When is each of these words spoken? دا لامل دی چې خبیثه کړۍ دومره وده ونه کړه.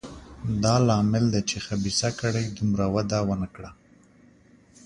دا 0.63 0.75
لامل 0.87 1.25
دی 1.33 1.41
چې 1.49 1.57
خبیثه 1.65 2.09
کړۍ 2.19 2.45
دومره 2.57 2.85
وده 2.95 3.19
ونه 3.27 3.47
کړه. 3.55 3.71